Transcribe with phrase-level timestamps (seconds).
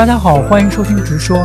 [0.00, 1.36] 大家好，欢迎收听《直说》。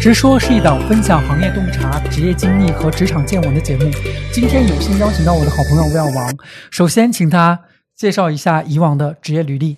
[0.00, 3.84] 直说是一档分享行业洞察、职业经历和职场见闻的节目。
[4.32, 6.34] 今天有幸邀请到我的好朋友吴耀王，
[6.70, 7.60] 首先请他
[7.94, 9.76] 介绍一下以往的职业履历。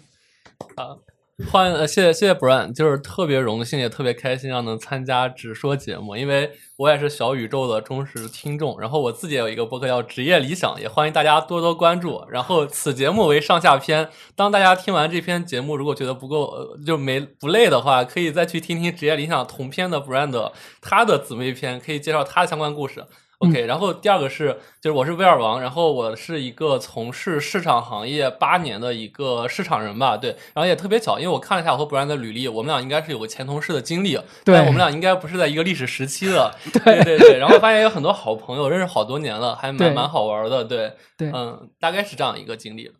[0.77, 1.00] 呃。
[1.49, 12.25] 欢迎，谢谢谢谢 Brian，就是特别荣幸，也特别开心，要能参加直说节目，因为我也是小宇宙的忠实听众，然后我自己也有一个博客叫职业理想，也欢迎大家多多关注。
[12.31, 23.05] 然后此节目为上下篇，当大家听完这篇节目，如果觉得不够就没不累的话，可以再去听听职业理想同篇的 Brian 他的姊妹篇，可以介绍他的相关故事。
[23.41, 36.55] OK，然后第二个是，就是我是威尔王，然后我是一个从事市场行业八年的一个市场人吧，对，然后也特别巧，因为我看了一下我和 Brian 的履历，我们俩应该是有个前同事的经历，对，我们俩应该不是在一个历史时期的，
[36.85, 40.93] 对对对，然后发现有很多好朋友，认识好多年了，还蛮蛮好玩的，对。
[41.17, 42.91] 对，嗯，大概是这样一个经历，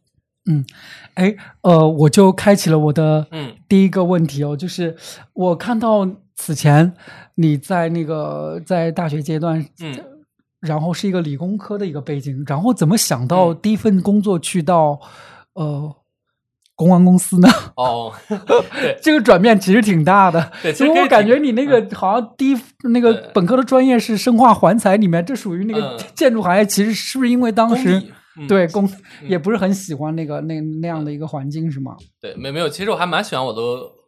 [0.51, 0.65] 嗯，
[1.17, 3.57] 哎，呃，我就开启了我的嗯。
[3.69, 4.97] 第一个问题哦，就是
[5.35, 6.95] 我看到此前
[7.35, 10.03] 你在那个在大学阶段，嗯。
[10.61, 15.01] 然后是一个理工科的一个背景，然后怎么想到第一份工作去到
[15.55, 15.91] 呃
[16.77, 17.49] 公关公司呢？
[17.77, 18.13] 哦，
[19.03, 20.53] 这个转变其实挺大的。
[20.63, 28.03] 对，其实我感觉你那个好像第一那个本科的专业是生化环材，里面这属于那个建筑行业，其实是不是因为当时
[28.47, 28.87] 对工
[29.27, 31.97] 也不是很喜欢那个那那样的一个环境是吗？
[32.21, 33.61] 对，没没有，其实我还蛮喜欢我的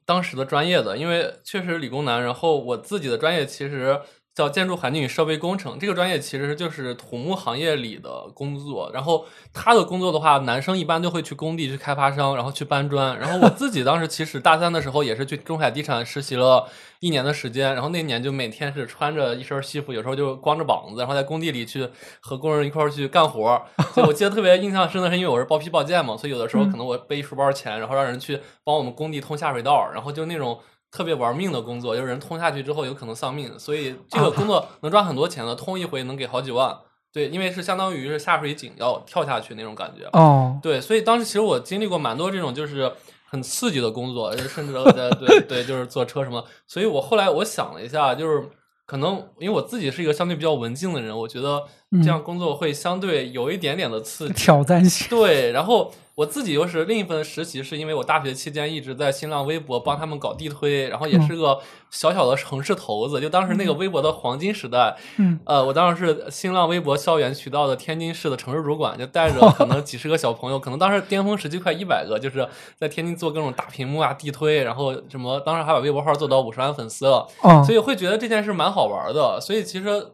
[0.05, 3.98] 当时的专业的，因为确实理工男，然后我自己的专业其实。
[4.34, 8.91] 叫建筑环境与设备工程，这个专业其实就是土木行业里的工作。
[8.94, 13.19] 然后他的工作的话，男生一般都会去工地去开发商，然后去搬砖。
[13.19, 16.66] 然后我自己当时其实大三的时候也是去中海地产实习了
[17.00, 17.74] 一年的时间。
[17.74, 21.86] 然后那年就每天是穿着一身西服，有时候就光着膀子，然后在工地里去
[22.20, 23.62] 和工人一块儿去干活。
[23.92, 30.58] 所以我记得特别印象深的是，因为我是包批报建嘛，所以有的时候可能我背一书包钱，然后让人去帮我们工地通下水道，然后就那种。
[30.92, 36.77] 特别玩命的工作，就是人通下去之后有可能丧命，所以这个工作能赚很多钱的，通一回能给好几万。
[37.11, 40.07] 对，因为是相当于是下水井要跳下去那种感觉。
[40.13, 42.92] 哦，对，所以当时其实我经历过蛮多这种就是
[43.25, 44.75] 很刺激的工作，甚至
[45.19, 46.45] 对对，就是坐车什么。
[46.67, 48.42] 所以我后来我想了一下，就是
[48.85, 51.63] 可能因为我自己是一个相对比较文静的人，我觉得
[52.02, 55.08] 这样工作会相对有一点点的刺激、挑战性。
[55.08, 55.91] 对，然后。
[56.14, 61.58] 我自己又是另一份实习，是因为我大学期间一直在新浪微博帮他们搞地推，然后也是个
[61.90, 63.18] 小小的城市头子。
[63.18, 72.46] 就当时那个微博的黄金时代，嗯，呃，我当时是新浪微博校园渠道的天津市的城市主管，就带着可能几十个小朋友，可能当时巅峰时期快一百个，就是
[72.77, 77.27] 在天津做各种大屏幕啊、地推，然后什么，当时还把微博号做到五十万粉丝了，
[77.64, 79.40] 所以会觉得这件事蛮好玩的。
[79.40, 80.08] 所以其实。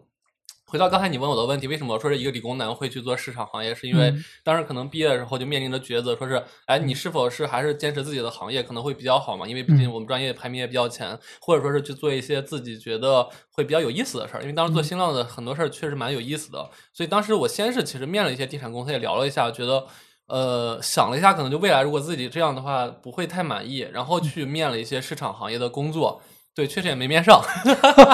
[0.68, 3.74] 回到刚才你问我的问题，为什么说是一个理工男会去做市场行业？
[3.74, 4.12] 是因为
[4.44, 9.48] 当时可能毕业的时候就面临着抉择，说是哎，你是否是还是坚持自己的行业可能会比较好嘛？
[9.48, 14.42] 因为毕竟我们专业排名也比较前，或者说是去做一些自己觉得会比较有意思的事儿。
[14.42, 19.86] 因为当时做新浪的很多事儿确实蛮有意思的，所以当时我先是其实面了一些地产公司，也聊了一下，觉得
[20.26, 26.20] 呃想了一下，可能就未来如果自己这样的话不会太满意，然后去面了一些市场行业的工作。
[26.58, 27.40] 对，确实也没面上。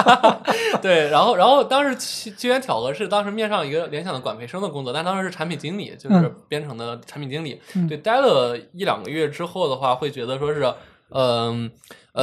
[0.79, 7.59] 对，然后，然后当时机机缘巧合是当时面上一个联想的管培生的工作，但当时是产品经理，就是编程的产品经理。
[7.89, 10.71] 对，待了一两个月之后的话，会觉得说是，
[11.09, 11.71] 嗯。
[11.71, 11.71] 呃，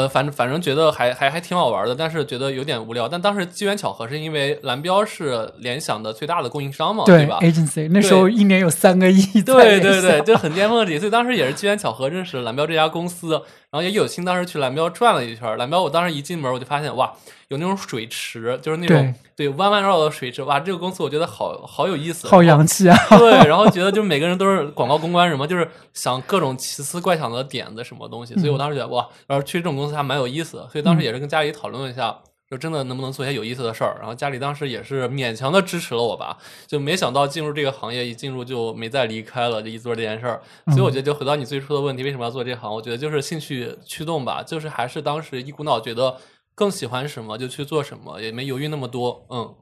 [0.08, 3.06] 反正反正觉得还还还挺好玩的，但是觉得有点无聊。
[3.06, 13.32] 但当时机缘巧合，是因为蓝标是联想的最大的供应商嘛，对吧？Agency 那时候一年有三个亿，对对对，就很巅峰的所以当时也是机缘巧合认识了蓝标这家公司，
[13.70, 15.58] 然后也有幸当时去蓝标转了一圈。
[15.58, 17.12] 蓝标我当时一进门我就发现哇，
[17.48, 22.96] 有那种水池，就是那种对弯弯绕绕的水池，哇，这个公司我觉得好好有意思，好洋气啊。
[23.18, 29.81] 对，然后觉得就每个人都是广告公关什么，就是想各种奇思怪想的点子什么东西，所以我当时觉得哇，然后去这种。
[29.82, 32.16] 公司还蛮有意思的，所以当时也是跟家里讨论了一下，
[32.50, 33.96] 就真的能不能做些有意思的事儿。
[33.98, 40.40] 然后家里当时也是勉强的支持了我吧，就没想到进入这个行业，一进入就没再离开了，就一做这件事儿。
[40.68, 42.72] 所以我觉得，就回到你最初的问题，为什么要做这行？
[42.72, 46.16] 我觉得就是兴趣驱动吧，就是还是当时一股脑觉得
[46.54, 49.24] 更喜欢什么就去做什么，也没犹豫那么多。
[49.30, 49.54] 嗯，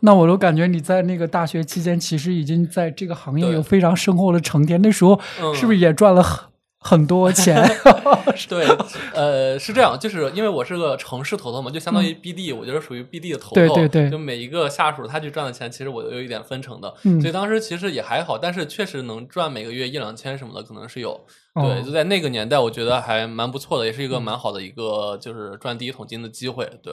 [0.00, 4.80] 那我都感觉你在那个大学期间，其实已经在这个行业有非常深厚的沉淀。
[4.80, 5.20] 那时候
[5.54, 6.22] 是不是也赚了
[6.88, 7.08] 很？
[7.08, 7.56] 多钱，
[8.50, 8.66] 对，
[9.14, 21.18] 呃，是这样，就是因为我是个城市头头嘛，就相当于 BD，我觉得属于 BD 的头头，对对对，就每一个下属他去赚的钱，其实我都有一点分成的，所以当时其实也还好，但是确实能赚每个月一两千什么的，可能是有，
[21.54, 26.92] 对，就在那个年代，我觉得还蛮不错的，也是一个蛮好的一个就是赚第一桶金的机会，对。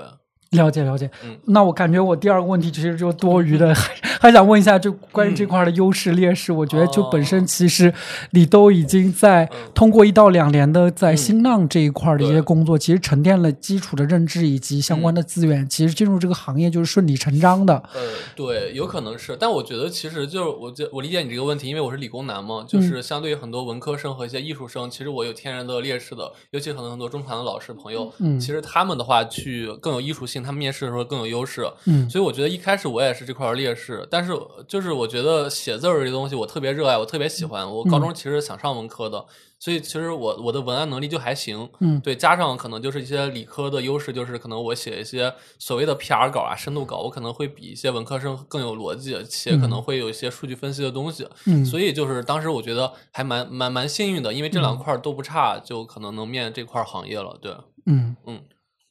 [0.55, 1.37] 了解了解，嗯。
[1.45, 7.93] 那我感觉我第二个问题其实就多余的，还还想问一下，就关于这块的优势劣势，我觉得就本身其实
[8.31, 9.71] 你都已经在嗯。
[9.73, 17.75] 通过一到两年的在新浪这一块的一些工作，其实沉淀了基础的认知以及相关的资源，其实进入这个行业就是顺理成章的。
[17.93, 18.01] 呃，
[18.35, 28.39] 对，有可能是，但我觉得其实就是我觉我理解你这个问题，因为我是理工男嘛，就是相对于很多文科生和一些艺术生，其实我有天然的劣势的，尤其可能很多中传的老师朋友，嗯。
[28.39, 32.09] 其实他们的话去更有艺术性，他们面试的时候更有优势，嗯。
[32.09, 34.31] 所以我觉得一开始我也是这块儿劣势，但是
[34.67, 39.25] 就是我觉得写字儿这东西我特别热爱，我特别喜欢，我高中其实想上文科的，
[39.59, 41.99] 所以其实我我的文案能力就还行，嗯。
[42.01, 51.27] 对，加上可能就是一些理科的优势，就是可能我写一些所谓的 PR 稿啊、深度稿，我可能会比一些文科生更有逻辑，且可能会有一些数据分析的东西。
[51.45, 51.65] 嗯。
[51.65, 57.37] 所以就是当时我觉得还蛮蛮蛮幸运的，因为这两块儿都不差，就可能能面这块儿行业了。
[57.41, 57.51] 对，
[57.85, 58.15] 嗯。
[58.25, 58.39] 嗯。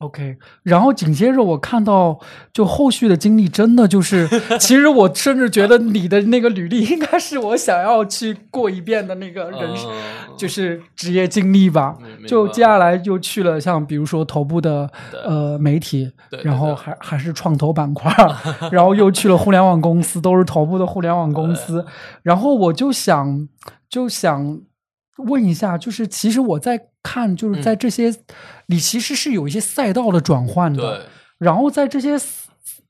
[0.05, 2.19] OK，然后紧接着我看到，
[2.53, 4.29] 就后续的经历真的就是，
[4.61, 9.61] 其实我甚至觉得你的那个履历应该是我想要去过一遍的那个人
[10.37, 11.97] 就是职业经历吧
[12.27, 14.91] 就接下来就去了像比如说头部的
[15.25, 16.11] 呃媒体
[16.43, 18.13] 然后还还是创投板块，
[18.71, 21.85] 然后又去了互联网公司，都是头部的互联网公司。
[22.23, 23.49] 然后我就想
[23.89, 24.61] 就想
[25.29, 28.13] 问一下，就是其实我在看，就是在这些、
[28.67, 31.07] 你其实是有一些赛道的转换的，对，
[31.39, 32.19] 然后在这些。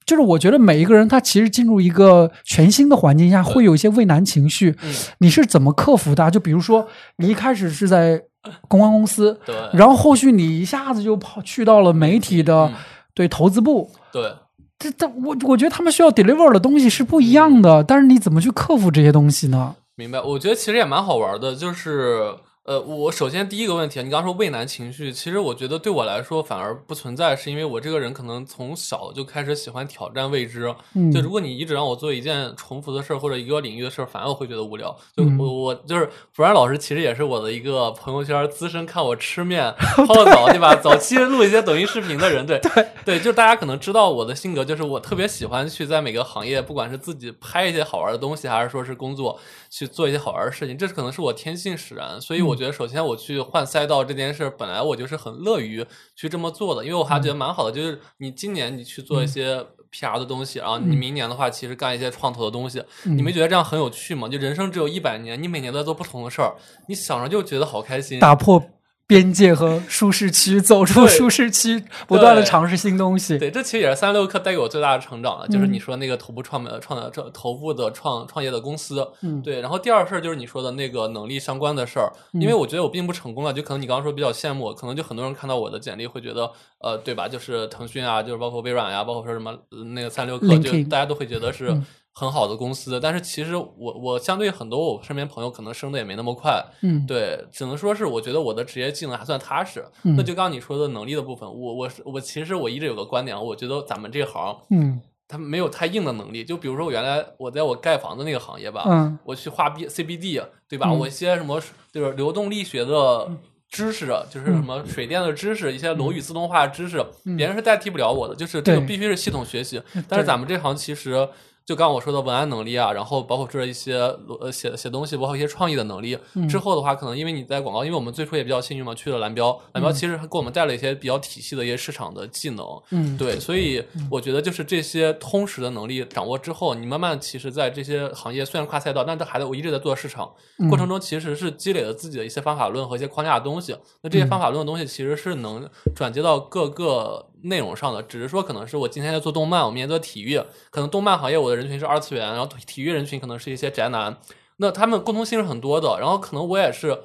[0.07, 4.77] 就是我觉得每一个人他其实进入一个全新的环境下，会有一些畏难情绪。
[4.83, 6.29] 嗯，你是怎么克服的啊？
[6.31, 8.23] 就比如说，你一开始是在
[8.69, 12.75] 公关公司，对，然后后续你一下子就跑去到了媒体的、嗯
[13.15, 14.31] 对投资部，对。
[14.79, 19.75] 这这我我觉得他们需要 deliver 的东西是不一样的，但是你怎么去克服这些东西呢？
[19.97, 22.29] 明白，我觉得其实也蛮好玩的，就是
[22.65, 30.75] 呃，我首先第一个问题，你刚刚说畏难情绪，其实我觉得对我来说反而不存在，是因为我这个人可能从小就开始喜欢挑战未知。
[30.95, 34.91] 嗯就如果你一直让我做一件重复的事儿或者一个领域的事儿，反而我会觉得无聊。
[35.15, 39.71] 就嗯我我就是弗然老师，其实也是我的一个朋友圈资深看我吃面
[40.09, 40.75] 泡澡，对吧？
[40.75, 49.39] 早期录一些抖音视频的人，对 对对，就是大家可能知道我的性格，就是我特别喜欢去在每个行业，不管是自己拍一些好玩的东西，还是说是工作
[49.69, 52.19] 去做一些好玩的事情，这是可能是我天性使然。
[52.19, 55.85] 所以我觉得，首先我去换赛道这件事，本来我就是很乐于
[56.15, 57.73] 去这么做的，因为我还觉得蛮好的。
[57.73, 64.29] 就是你今年你去做一些 PR 的东西，然后你明年的话，其实干一些创投的东西，你没觉得这样很有趣吗？
[64.29, 66.55] 就人生只有一百年，你每年都在做不同的事儿，
[66.89, 68.19] 你想着就觉得好开心。
[68.21, 68.63] 打破
[69.07, 73.39] 边界和舒适区，走出舒适区，不断的尝试新东西。
[73.39, 75.73] 对，这其实也是三十六氪带给我最大的成长了，就是嗯。
[75.75, 79.43] 你说那个头部创呃创的这头部的创创业的公司，嗯。
[79.43, 79.61] 对。
[79.61, 87.29] 然后第二事儿就是你说的那个能力相关的事儿，因为我觉得我并不成功了，就可能你刚刚说比较羡慕，可能就很多人看到我的简历会觉得，呃，对吧？
[87.29, 99.85] 就是腾讯啊，就是包括微软呀、包括说什么呃那个三六氪，就大家都会觉得是嗯很好的公司，但是其实我我相对很多我身边朋友可能升的也没那么快，嗯对，只能说是我觉得我的职业技能还算踏实。
[100.05, 106.45] 嗯那就刚刚你说的能力的部分，我我是我其实我一直有个观点，我觉得咱们这行嗯它没有太硬的能力。
[106.45, 110.89] 就比如说我原来我在我盖房子那个行业吧，嗯我去画 B CBD，对吧？
[110.89, 111.61] 嗯我一些什么
[111.93, 113.31] 就是流动力学的。
[113.71, 117.05] 知识就是什么水电的知识，一些楼宇自动化知识，
[117.37, 119.83] 别人是代替不了我的，就是这个必须是系统学习。
[120.09, 121.29] 但是咱们这行其实
[121.67, 123.97] 就刚刚我说的文案能力啊，然后包括这一些
[124.41, 126.19] 呃写写东西，包括一些创意的能力。
[126.35, 132.67] 嗯之后的话，可能因为你在广告，因为我们最初也比较幸运嘛，去了蓝标，蓝标其实给我们带了一些比较体系的一些市场的技能。
[132.91, 143.73] 嗯，对，所以我觉得就是这些通识的能力掌握之后，你慢慢其实，在这些行业虽然跨赛道，但这还在我一直在做市场嗯过程中，其实是积累了自己的一些方法论和一些框架的东西。
[144.03, 145.67] 那嗯这些方法论的东西其实是能
[145.97, 150.39] 转接到各个内容上的，只是说可能是我今天在做动漫，我明天做体育，
[150.71, 154.17] 可能动漫行业我的人群是二次元，然后体育人群可能是一些宅男，
[154.57, 156.99] 那他们共同性是很多的，然后可能我也是。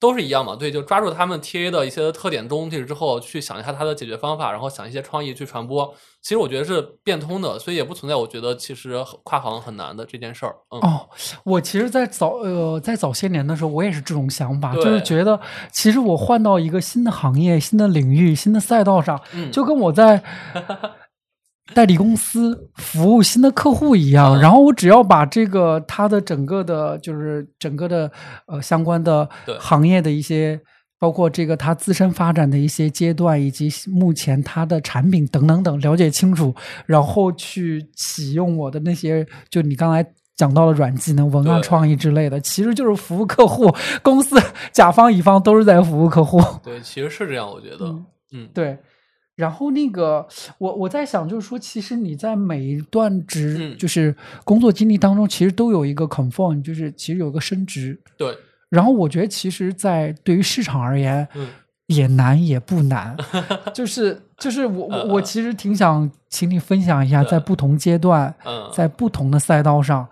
[0.00, 5.94] 都是一样嘛，对，就抓住他们 TA 的一些特点东西之后，去想一下它的解决方法，然后想一些创意去传播。
[6.22, 10.56] 其实我觉得是变通的，所以也不存在我觉得其实跨行很难的这件事儿。
[10.70, 11.08] 嗯，哦，
[11.44, 15.38] 我其实，在早呃，在早些年的时候，我也是这种想法，就是觉得
[15.70, 20.22] 其实我换到一个新的行业、新的领域、新的赛道上，嗯就跟我在
[21.74, 24.38] 代理公司服务新的客户一样。
[24.38, 28.10] 嗯然后我只要把这个它的整个的，就是整个的
[28.46, 30.60] 呃相关的行业的一些。
[31.02, 43.74] 包括这个它自身发展的一些阶段，以及目前它的产品等等等了解清楚，然后去启用我的那些，就你刚才讲到的软技能、文案创意之类的，其实就是服务客户。
[44.02, 44.36] 公司
[44.72, 46.38] 甲方乙方都是在服务客户。
[46.62, 47.86] 对，其实是这样，我觉得。
[47.86, 48.78] 嗯嗯，对，
[49.40, 50.26] 然后那个，
[50.58, 53.78] 我我在想，就是说，其实你在每一段职，嗯。
[53.78, 57.98] 就是工作经历当中，其实都有一个 confirm，就是其实有一个升职。
[58.16, 58.36] 对，
[58.68, 61.48] 然后我觉得，其实，在对于市场而言，嗯。
[61.90, 63.16] 也难也不难，
[63.74, 70.06] 就是就是我我我其实挺想请你分享一下，在不同阶段，嗯，在不同的赛道上，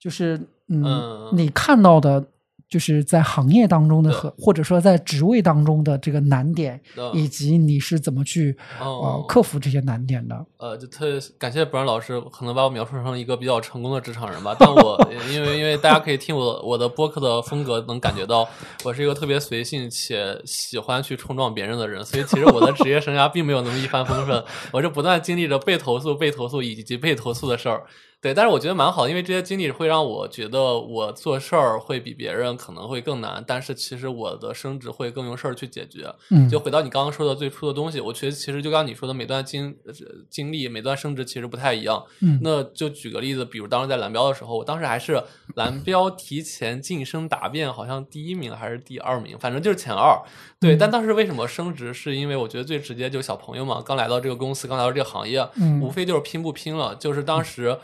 [0.00, 1.28] 就是嗯，嗯。
[1.34, 2.24] 你看到的，
[2.68, 10.46] 就是在行业当中的和或者说在职位当中的这个难点，嗯以及你是怎么去呃哦克服这些难点的。
[10.58, 11.06] 呃，就特
[11.38, 14.54] 感谢博然老师，可能把我描述成一个比较成功的职场人吧。
[14.58, 15.00] 但我
[15.32, 18.46] 因为因为大家可以听我我的播客的风格，能感觉到
[18.84, 27.84] 我是一个特别随性且喜欢去冲撞别人的人，所以其实我的职业生涯并没有那么一帆风顺，我是不断经历着被投诉、被投诉以及被投诉的事儿。
[28.20, 36.12] 对，但是我觉得蛮好，因为这些经历会让我觉得我做事儿会比别人可能会更难，但是其实我的升职会更用事儿去解决。
[36.30, 39.92] 嗯，就回到你刚刚说的最初的东西，我觉得其实就刚刚你说的，每段经呃
[40.28, 42.04] 经历、每段升职其实不太一样。
[42.20, 45.22] 嗯那就举个例子，比如当时在蓝标的时候，我当时还是
[45.54, 50.20] 蓝标提前晋升答辩，好像第一名还是第二名，反正就是前二。
[50.58, 51.94] 对，嗯但当时为什么升职？
[51.94, 56.96] 是因为我觉得最直接就是小朋友嘛，刚来到这个公司，刚来到这个行业，嗯无非就是拼不拼了。
[56.96, 57.78] 就是当时，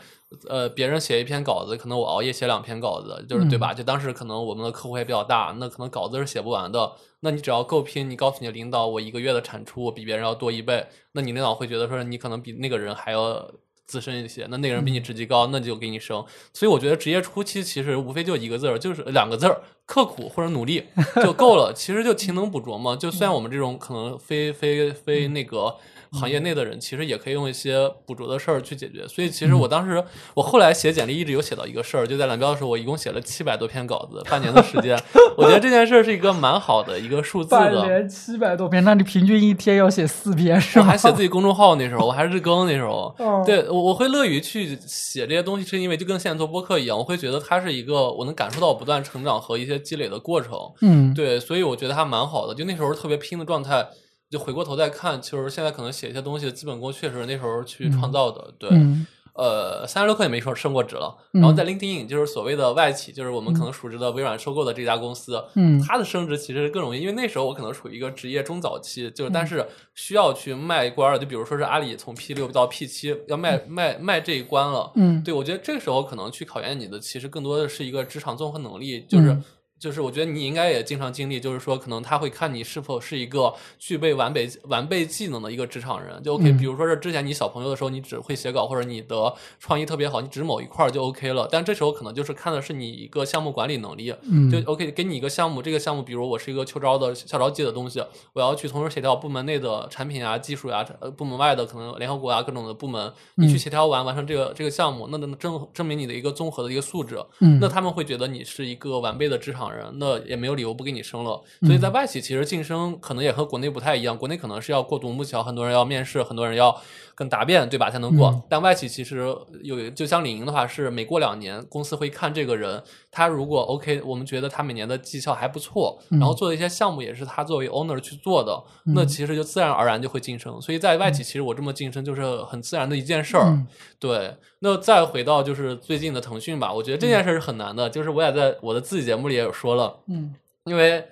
[0.49, 3.73] 呃，别人写一篇稿子，可能我熬夜写两篇稿子，就是对吧？
[3.73, 6.93] 就当时可能我们的客户也比较大，那可能稿子是写不完的。
[7.19, 13.49] 那你只要够拼，你告诉你的领导，我一个月的产出我比别人要多一倍，那你领导会觉得说你可能比那个人还要
[13.85, 16.25] 资深一些，那那个人比你职级高，那就给你升。
[16.51, 20.83] 所以我觉得职业初期其实无非就一个字儿，就是两个字儿，刻苦或者努力
[21.23, 21.71] 就够了。
[21.73, 22.95] 其实就勤能补拙嘛。
[22.95, 25.75] 就虽然我们这种可能非非非那个。
[26.15, 30.03] 行业内的人其实也可以用一些捕捉的事儿去解决，所以其实我当时
[30.33, 34.97] 我后来写简历一直有写到一个事儿，就在蓝标的时候，我一共写了七百多篇稿子，半年的时间，
[35.37, 37.85] 我觉得这件事儿是一个蛮好的一个数字半的。
[37.85, 40.85] 年七百多篇，那你平均一天要写四篇是吗？
[40.85, 50.55] 我还写自己公众号那时候，我还是日更那时候，哦对我我会乐于去写这些东西，是因为就跟现在做播客一样，我会觉得它是一个我能感受到我不断成长和一些积累的过程。
[50.81, 52.55] 嗯，对，所以我觉得还蛮好的。
[52.55, 53.85] 就那时候特别拼的状态，
[54.29, 58.53] 就回过头再看，其实现在可能写一些东西的基本功，确实是那时候去创造的。
[58.57, 59.05] 对，嗯
[59.35, 79.31] 呃，三十六氪也没说升过职了，嗯然后在 LinkedIn 就是所谓的外企，就是我们可能熟知的微软收购的这家公司，嗯它的升职其实更容易，因为那时候我可能处于一个职业中早期，就是嗯但是需要去迈关儿的，就比如说是阿里从 P 六到 P 七要迈迈迈这一关了，嗯对我觉得这个时候可能去考验你的，其实更多的是一个职场综合能力，就是。
[79.33, 79.43] 嗯
[79.77, 86.21] 就是我觉得你应该也经常经历，就是说可能他会看你是否是一个具备完备完备技能的一个职场人。
[86.23, 91.47] 就 OK，、嗯比如说是之前你小朋友的时候，你只会写稿，或者你的创意特别好，你只某一块就 OK 了。
[91.51, 94.13] 但这时候可能就是看的是你一个项目管理能力。
[94.23, 98.03] 嗯就 OK，给你一个项目，这个项目，比如我是一个秋招的校招季的东西，
[98.33, 107.17] 我要去同时协调部门内的产品啊、技术啊、呃部门外的可能联合国啊各种的部门，你去嗯协调完完成这个这个项目，那能证证明你的一个综合的一个素质。
[107.41, 111.41] 嗯那他们会觉得你是一个完备的职场人，那也没有理由不给你升了。
[111.61, 116.75] 所以在外企其实晋升可能也和国内不太一样，国内可能是要过独木桥，很多人要面试，很多人要
[117.13, 118.29] 跟答辩，对吧才能过。
[118.29, 122.81] 嗯但外企其实有，就像领英的话是每过两年公司会看这个人，
[123.11, 130.61] 他如果 OK，我们觉得他每年的绩效还不错，嗯然后做的一些项目也是他作为 owner 去做的，那嗯其实就自然而然就会晋升。
[130.61, 133.45] 所以在外企其实我这么晋升就是很自然的一件事儿。
[133.45, 133.67] 嗯
[133.97, 141.05] 对，那再回到就是最近的腾讯吧，我觉得这件事是很难的，就是我也在我的自己节目里也有说了，嗯因为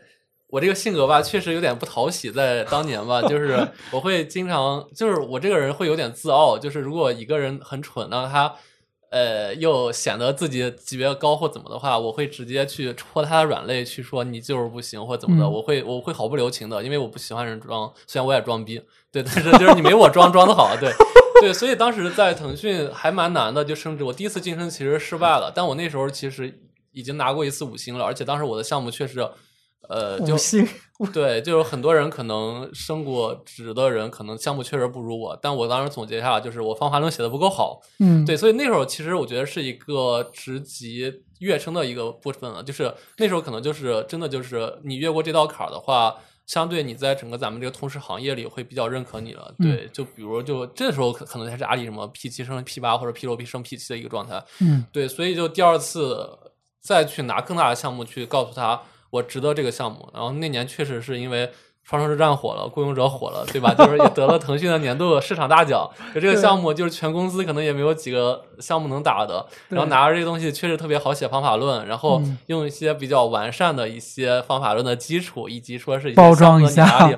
[0.47, 8.53] 我这个性格吧，确实有点不讨喜，在当年吧，就是 我会经常，就是我这个人会有点自傲，就是如果一个人很蠢，那他。
[9.13, 15.51] 呃，又显得自己级别高或怎么的话，我会直接去戳他的软肋，去说你就是不行或怎么的，嗯。
[15.53, 20.91] 我会我会毫不留情的，因为我不喜欢人装， 虽然我也装逼，对，但是就是你没我装装的好，对。
[21.41, 26.51] 对，所以当时在腾讯还蛮难的，就升职，我第一次晋升其实失败了，但我那时候其实
[26.91, 29.19] 已经拿过一次五星了，而且当时我的项目确实，
[29.89, 30.67] 呃，就五星，
[31.11, 37.81] 对，就是很多人可能升过职的人，可能项目确实不如我，但我当时总结一下，就是我方法论写的不够好。
[37.99, 38.23] 嗯。
[38.25, 46.15] 对，所以那时候其实我觉得是一个职级跃升的一个部分了，就是那时候可能就是真的就是你越过这道坎儿的话。
[46.45, 54.85] 相对你在整个咱们这个通识行业里会比较认可你了，对，就比如就这时候可可能才是阿里什么 P 七升 P 八或者 P 六 P 升 P 七的一个状态，嗯。
[54.91, 56.37] 对，所以就第二次
[56.81, 58.81] 再去拿更大的项目去告诉他
[59.13, 60.09] 我值得这个项目。
[60.13, 61.49] 然后那年确实是因为
[61.83, 63.73] 双城之战火了，雇佣者火了，对吧？
[63.73, 65.87] 就是也得了腾讯的年度市场大奖。
[66.15, 69.45] 就这个项目，就是全公司可能也没有几个项目能打的。
[69.69, 77.09] 然后拿着这个东西确实特别好写方法论，然后嗯用一些比较完善的一些方法论的基础，以及说是包装的一下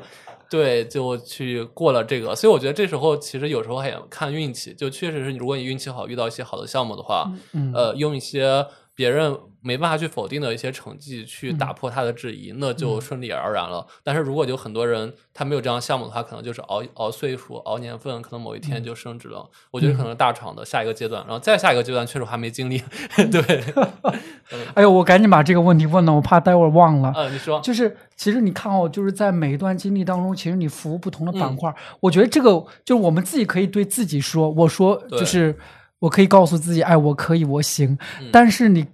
[0.47, 2.35] 对，就去过了这个。
[2.35, 13.85] 所以我觉得这时候其实有时候还看运气，就确实是如果你运气好，遇到一些好的项目的话，嗯呃，用一些别人没办法去否定的一些成绩去嗯打破他的质疑，那就顺理而然了。
[14.03, 19.45] 但是如果有很多人他没有这样项目的话，可能就是熬熬岁数、熬年份，可能某一天嗯就升职了。
[19.71, 22.81] 我觉得可能大厂的下一个阶段，然后再下一个阶段，确实我还没经历。
[23.29, 23.63] 对，
[24.75, 27.11] 哎呦，我赶紧把这个问题问了，我怕待会儿忘了。
[27.15, 32.51] 嗯，你说，就是其实你看哦，就是在每一段经历当中，其实你服务不同的板嗯块儿，我觉得这个
[32.85, 35.57] 就是我们自己可以对自己说，我说就是
[35.99, 37.97] 我可以告诉自己，哎，我可以，我行。
[38.21, 38.85] 嗯但是你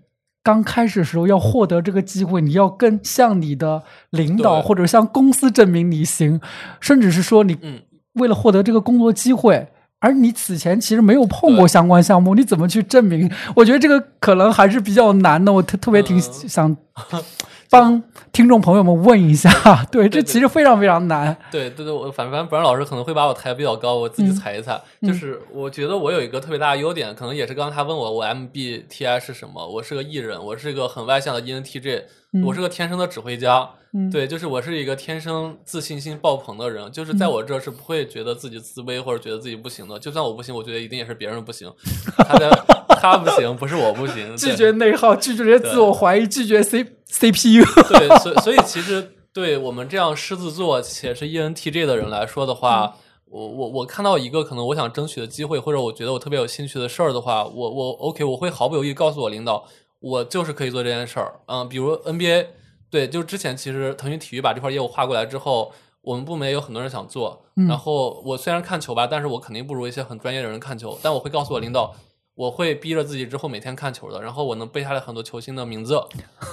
[0.44, 6.40] 刚开始的时候要获得这个机会，你要跟向你的领导或者向公司证明你行，
[6.80, 7.80] 甚至是说你嗯
[8.14, 9.68] 为了获得这个工作机会。
[10.00, 13.32] 而你此前其实没有碰过相关项目，你怎么去证明？
[13.56, 15.54] 我觉得这个可能还是比较难的。
[15.54, 16.76] 我特特别挺嗯想
[17.72, 19.50] 帮听众朋友们问一下，
[19.90, 21.36] 对，这对其实非常非常难。
[21.50, 24.80] 对对对，我反正反正不然老师可能会把我抬得比较高，我自己嗯踩一踩。
[25.00, 33.70] 嗯就是我觉得我有一个特别大的优点，可能也是刚刚他问我我 MBTI 是什么，我是个艺人，我是一个很外向的 ENTJ，、嗯我是个天生的指挥家。
[33.94, 40.00] 嗯，对，就是我是一个天生自信心爆棚的人，就是在我这儿是不会觉得自己自卑或者觉得自己不行的。
[40.00, 41.70] 就算我不行，我觉得一定也是别人不行，
[42.26, 42.50] 他的
[43.00, 44.36] 他不行，不是我不行。
[44.36, 47.64] 拒绝内耗，拒绝自我怀疑，拒绝 C CPU。
[47.90, 52.96] 对，所以所以其实对我们这样狮子座且是 E ENTJ 的人来说的话，
[53.26, 59.66] 我我我看到一个可能我想争取的机会，或者我觉得我特别有兴趣的事儿的话，我我 OK，我会毫不犹豫告诉我领导，
[60.00, 61.34] 我就是可以做这件事儿。
[61.48, 62.48] 嗯，比如 NBA，
[62.90, 65.72] 对，就是之前其实腾讯体育把这块业务划过来之后。
[66.04, 70.98] 我们部门也有很多人想做，嗯然后我虽然看球吧，但是我肯定不如一些很专业的人看球。
[71.00, 71.94] 但我会告诉我领导，
[72.42, 76.02] 我会逼着自己之后每天看球的，然后我能背下来很多球星的名字。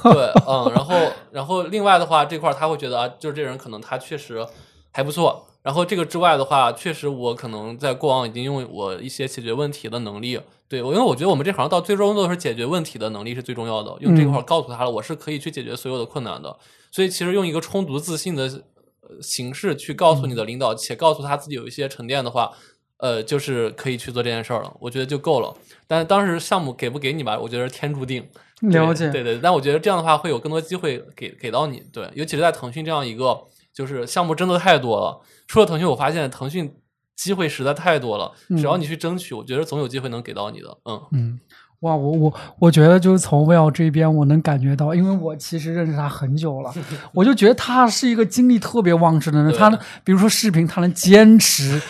[0.02, 0.94] 对，嗯，然后
[1.30, 4.46] 然后另外的话，这块儿他会觉得啊，就是这人可能他确实
[4.92, 5.46] 还不错。
[5.62, 13.96] 然后这个之外的话，确实我可能在过往已经用我一些解决问题的能力，对我，因为我觉得我们这行到最终都是解决问题的能力是最重要的。
[14.00, 16.54] 用这块儿告诉他了，我是可以去解决所有的困难的。
[16.90, 18.44] 所以其实用一个充足自信的
[19.00, 22.52] 呃形式去告诉你的领导，且告诉他自己有一些沉淀的话，
[22.98, 24.72] 呃，就是可以去做这件事儿了。
[24.80, 25.54] 我觉得就够了。
[25.86, 28.24] 但当时项目给不给你吧，我觉得天注定。
[28.60, 33.40] 了解，对对，但我觉得这样的话会有更多机会给给到你，对，尤其是在腾讯这样一个
[33.72, 35.20] 就是项目真的太多了。
[35.46, 36.74] 除了腾讯，我发现腾讯
[37.14, 40.76] 机会实在太多了，只要嗯你去争取，我觉得总有机会能给到你的。
[40.86, 41.40] 嗯嗯，
[41.82, 46.74] 哇，我我我觉得就是从 Will 这边，我能感觉到，因为我其实认识他很久了，
[47.14, 49.54] 我就觉得他是一个精力特别旺盛的人。
[49.54, 51.80] 他能，比如说视频，他能坚持。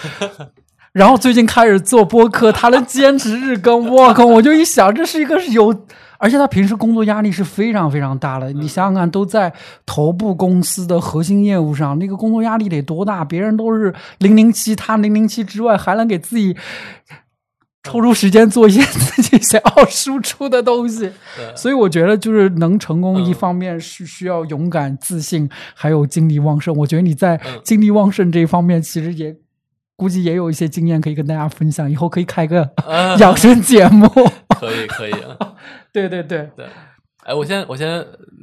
[0.98, 4.26] 然后最近开始做播客，他能坚持日更，我靠！
[4.26, 5.72] 我就一想，这是一个是有，
[6.18, 8.52] 而且他平时工作压力是非常非常大的。
[8.52, 9.52] 你想想看，都在
[9.86, 13.24] 头部公司的核心业务上，那个工作压力得多大？
[13.24, 16.56] 别人都是零零七，他零零七之外还能给自己
[17.84, 21.12] 抽出时间做一些自己想要输出的东西。
[21.54, 26.74] 所以我觉得，就是能成功，嗯一方面是需要勇敢、自信，还有精力旺盛。
[26.78, 29.36] 我觉得你在嗯精力旺盛这一方面，其实也
[29.98, 34.08] 估计也有一些经验可以跟大家分享，以后可以开个啊 养生节目。
[34.60, 35.12] 可 以可以。
[35.92, 36.64] 对对对，对，
[37.24, 37.88] 哎，我先我先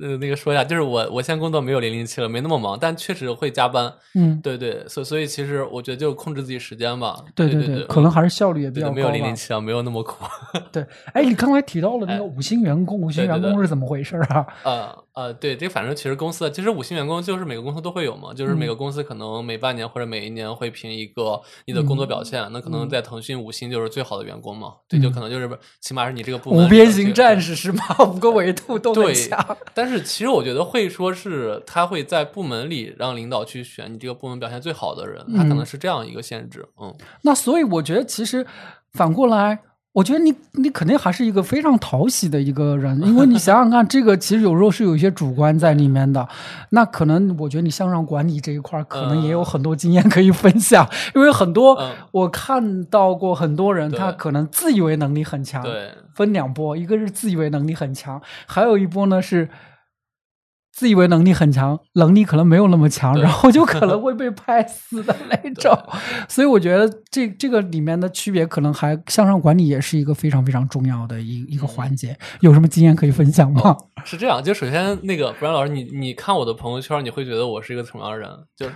[0.02, 3.94] 呃那个说一下，就是我我现在工作没有零零七了，没那么忙，但确实会加班。
[4.16, 7.24] 嗯，对对，所所以其实我觉得就控制自己时间吧。
[7.34, 9.34] 对对对，可能还是效率也比较没有零零。
[9.34, 10.26] 七啊，没有那么苦。
[10.74, 14.46] 对，哎，你刚才提到了那哎个五星员工，五星员工是怎么回事啊？
[14.64, 25.50] 呃呃，对，这反正其实公司其实五星员工就是每个公司都会有嘛，就是每嗯个公司可能每半年或者每一年会评一个你的工作表现，那可能嗯在腾讯五星就是最好的员工嘛，对，就嗯可能就是
[25.80, 27.84] 起码是你这个部门五边形战士是吗？
[28.14, 29.58] 五个维度都很对强。
[29.74, 38.46] 但是其实我觉得会说是他会在部门里让领导去选你这个部门表现最好的人，他可能嗯是这样一个限制，嗯，那所以我觉得，其实
[38.92, 39.60] 反过来，
[39.96, 46.28] 我觉得你你肯定还是一个非常讨喜的一个人，因为你 想想看，这个其实有时候是有一些主观在里面的。
[46.72, 59.48] 那可能我觉得你向上管理这一块儿，可能也有很多经验可以分享，因为很多嗯我看到过很多人，他可能自以为能力很强，对，分两波，一个是自以为能力很强，还有一波呢是。
[60.76, 65.74] 自以为能力很强，能力可能没有那么强，然后就可能会被拍死的那种。
[66.28, 72.18] 所以我觉得这这个里面的区别，可能还向上管理也是一个非常非常重要的一一个环节。
[72.42, 73.78] 有什么经验可以分享吗？
[74.04, 74.44] 是这样。
[74.44, 78.30] 就首先那个不然老师，你你看我的朋友圈，你会觉得我是一个什么样的人？
[78.58, 78.68] 就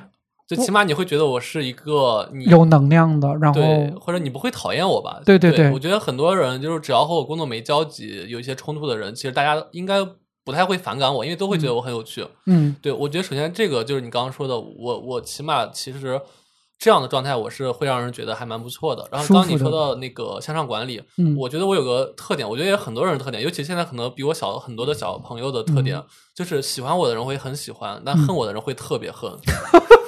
[0.47, 5.19] 就起码你会觉得我是一个你有能量的，然后对，或者你不会讨厌我吧？
[5.25, 9.99] 对对对对我觉得很多人就是只要和我工作没交集，有一些冲突的人，其实大家应该
[10.43, 12.25] 不太会反感我，因为都会觉得我很有趣。
[12.45, 16.19] 嗯对，我觉得首先这个就是你刚刚说的，我我起码其实
[16.80, 19.08] 这样的状态，我是会让人觉得还蛮不错的。
[19.12, 29.30] 然后舒服的刚刚你说到那个向上管理，嗯我觉得我有个特点，我觉得也很多人的特点，尤其现在可能比我小很多的小朋友的特点，嗯就是喜欢我的人会很喜欢，但恨我的人会特别恨。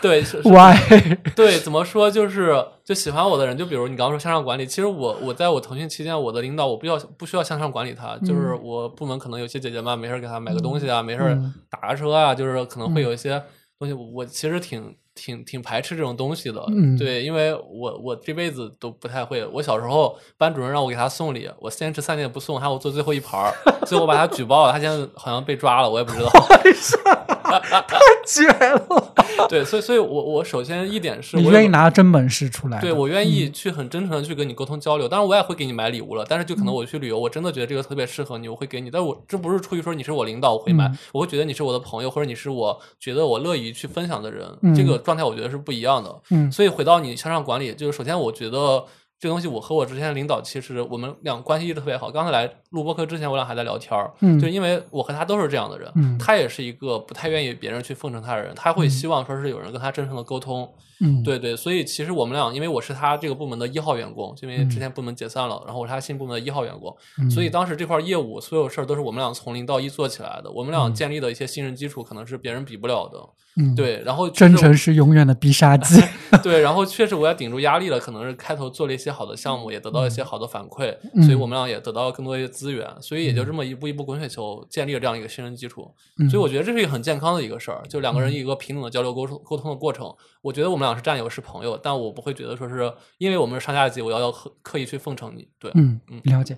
[0.00, 0.74] 对，，why？
[1.36, 2.52] 对，怎么说就是
[2.84, 11.38] 就喜欢我的人，就比如你刚刚说向上管理，其实我我在我腾讯期间，我的领导我不要不需要向上管理他，就是我部门可能有些姐姐们没事给他买个东西啊，没事
[11.70, 13.40] 打个车啊，就是可能会有一些
[13.78, 16.98] 东西，我其实挺挺挺排斥这种东西的，嗯。
[16.98, 23.54] 对，因为我我这辈子都不太会，我小时候班主任让我给他送礼，我坚持三年不送，还有我做最后一盘儿，
[23.86, 26.28] 最后我把他举报了，他现在好像被抓了，我也不知道。
[28.26, 29.46] 绝了！
[29.48, 32.80] 对，所以所以我我首先一点是你愿意拿真本事出来？
[32.80, 36.24] 对我愿意去很真诚的去跟你沟通交流，当然我也会给你买礼物了。
[36.28, 38.90] 但是就可能我去旅游，我真的觉得这个特别适合你，我会给你。
[38.90, 46.14] 但是我这不是出于说你是我领导我会买，嗯我会觉得你是我的朋友，或者你是我觉得我乐意去分享的人，嗯这个状态我觉得是不一样的。
[46.30, 48.84] 嗯所以回到你向上管理，就是首先我觉得。
[49.22, 52.10] 这个东西，我和我之前的领导其实我们俩关系一直特别好。
[52.10, 60.68] 刚才来录播课之前，我俩还在聊天儿，嗯就因为我和他都是这样的人，嗯他也是一个不太愿意别人去奉承他的人，他会希望说是有人跟他真诚的沟通，
[61.00, 73.20] 嗯，对对，所以其实我们俩，因为我是他这个部门的一号员工，因为之前部门解散了，然后我是他新部门的一号员工，嗯所以当时这块业务所有事儿都是我们俩从零到一做起来的，我们俩建立的一些信任基础可能是别人比不了的。
[73.54, 76.02] 嗯，对，然后真诚是永远的必杀技。
[76.42, 85.88] 对，然后确实我也顶住压力了，可能是开头做了一些好的项目，也得到一些好的反馈，嗯所以我们俩也得到了更多一些资源，所以也就这么一步一步滚雪球建立了这样一个信任基础。
[86.18, 90.12] 嗯所以我觉得这是一个很健康的一个事儿，就两个人一个平等的交流沟通沟通的过程。
[90.40, 95.46] 我觉得我们俩是战友是朋友，但我不会觉得说是因为我们是上下级，我要要刻刻意去奉承你。
[95.58, 96.56] 对，嗯嗯，了解。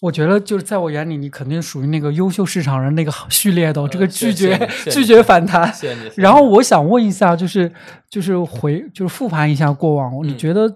[0.00, 4.56] 我觉得就是在我眼里，你肯定属于那个优秀市场人那个 序列的哦，这个拒绝
[4.88, 5.72] 拒绝反弹。
[5.74, 6.08] 谢谢你。
[6.14, 7.72] 然后我想问一下，就是
[8.08, 10.72] 就是回就是复盘一下过往，你嗯觉得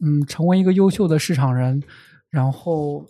[0.00, 1.82] 嗯，成为一个优秀的市场人，
[2.30, 3.06] 然后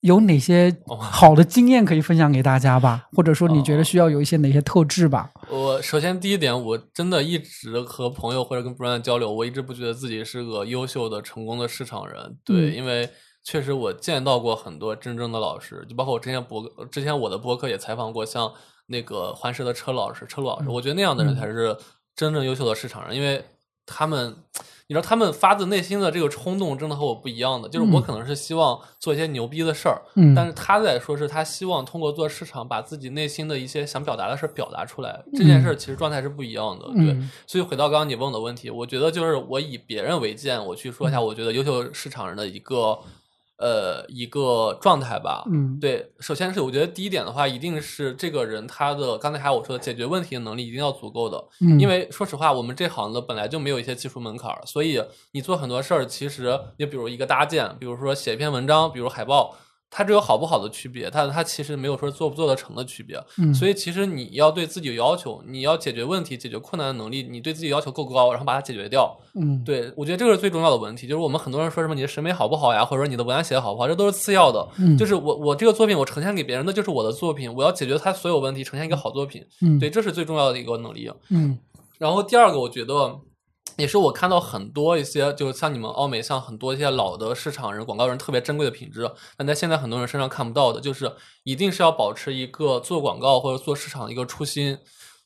[0.00, 3.08] 有哪些哦好的经验可以分享给大家吧？
[3.12, 5.32] 或者说你哦觉得需要有一些哪些特质吧？
[5.48, 12.36] 我首先第一点，我真的一直和朋友或者跟不断交流，我一直不觉得自己是个优秀的、成功的市场人。
[12.44, 13.08] 对，嗯因为
[13.42, 18.52] 确实我见到过很多真正的老师，就包括我之前博之前我的博客也采访过像
[18.88, 21.74] 那个环石的车老师、车路老师，我觉得那样的人嗯才是
[22.14, 23.42] 真正优秀的市场人，因为
[23.86, 24.36] 他们。
[24.86, 27.68] 你知道他们发自内心的这个冲动，真的和我不一样的。
[27.68, 37.12] 就是我嗯可能是希望做一些牛逼的事儿，嗯，但是他在说是他希望通过做市场把自己内心的一些想表达的事儿表达出来，这件事儿其实状态是不一样的，对。
[37.12, 42.98] 嗯所以回到刚刚你问我的问题，我觉得就是我以别人为鉴，我去说一下嗯我觉得优秀市场人的一个
[43.56, 45.44] 呃一个状态吧。
[45.50, 45.78] 嗯。
[45.80, 59.56] 对，首先是我觉得第一点的话，一定是这个人他的刚才还有我说的解决问题的能力一定要足够的，嗯，因为说实话，我们这行的本来就没有一些技术门槛儿，所以你做很多事儿，其实你比如一个搭建，比如说写一篇文章，比如海报，
[59.96, 63.16] 它只有好不好的区别，它它其实没有说做不做得成的区别。
[63.38, 69.16] 嗯所以其实你要对自己有要求，你要解决问题、解决困难的能力，你对自己要求够高，然后把它解决掉。
[69.36, 74.68] 嗯对我觉得这个是最重要的问题，就是我们很多人说什么你的审美好不好呀，或者说你的文案写的好不好，这都是次要的。
[74.78, 79.46] 嗯就是我我这个作品我呈现给别人的就是我的作品，我要解决他所有问题，呈现一个好作品。
[79.62, 81.08] 嗯对，这是最重要的一个能力。
[81.30, 81.56] 嗯
[81.98, 83.16] 然后第二个，我觉得
[83.76, 94.78] 也是我看到很多一些，就像你们奥美，像很多一些老的市场人、广告人特别珍贵的品质，但在现在很多人身上看不到的，就是一定是要保持一个做广告或者做市场的一个初心。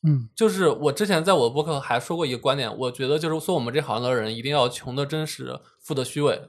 [0.04, 6.40] 嗯就是我之前在我的博客还说过一个观点，我觉得就是做我们这行的人一定要穷的真实，富的虚伪。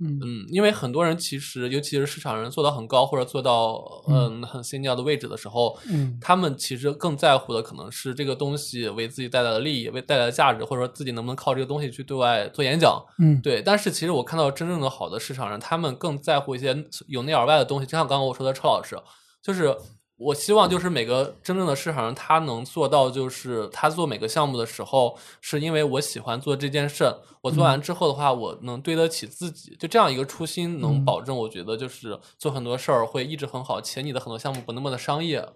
[0.00, 0.18] 嗯。
[0.22, 4.42] 嗯，因为很多人其实，尤其是市场人做到很高或者做到嗯。
[4.42, 6.18] 很 senior 的位置的时候，嗯。
[6.20, 13.02] 他们其实更在乎的可能是这个东西为自己带来的利益，为带来的价值，或者说自己能不能靠这个东西去对外做演讲。
[13.18, 13.40] 嗯。
[13.40, 16.76] 对，但是其实我看到真正的好的市场人，他们更在乎一些
[17.06, 18.96] 由内而外的东西，就像刚刚我说的车老师，
[19.42, 19.74] 就是
[20.16, 31.04] 我希望就是每个真正的市场人，他能做到，就是他做每个项目的时候，是因为我喜欢做这件事，我做完之后的话，我能对得起自己，就这样一个初心，能嗯。
[31.04, 35.46] 保证我觉得就是做很多事儿会一直很好，且你的很多项目不那么的商业。